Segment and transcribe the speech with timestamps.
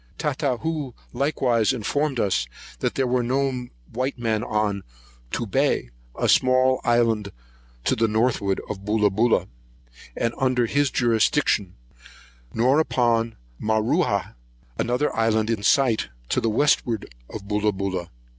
[0.17, 2.47] Tatahu likewise informed us
[2.79, 4.81] there were no white men on
[5.29, 7.31] Tubai, a small island
[7.83, 9.47] to the northward of Bolobola,
[10.17, 11.75] and under his jurisdiction;
[12.51, 14.33] nor upon Mauruah,
[14.75, 18.09] another island in sight, and to the westward of Bolobola.